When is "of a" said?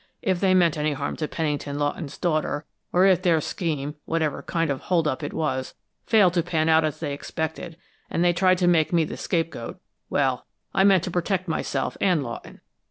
4.71-4.83